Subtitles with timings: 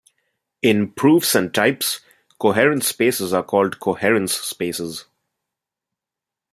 [0.63, 1.99] In "Proofs and Types"
[2.39, 5.05] coherent spaces are called coherence spaces.